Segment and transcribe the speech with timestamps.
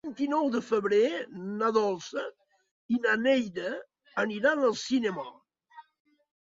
[0.03, 1.01] El vint-i-nou de febrer
[1.59, 2.25] na Dolça
[2.97, 3.77] i na Neida
[4.27, 5.33] aniran al cinema.